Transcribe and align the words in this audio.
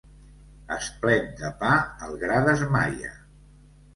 Esplet 0.75 1.27
de 1.41 1.51
pa 1.59 1.75
el 2.07 2.17
gra 2.23 2.39
desmaia. 2.47 3.13